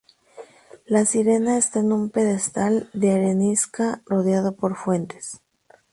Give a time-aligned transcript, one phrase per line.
[0.87, 5.41] La sirena está en un pedestal de arenisca rodeado por fuentes.